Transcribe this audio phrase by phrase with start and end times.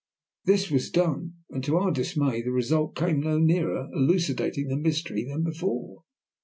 [0.45, 5.23] This was done, and to our dismay the result came no nearer elucidating the mystery
[5.25, 6.05] than before.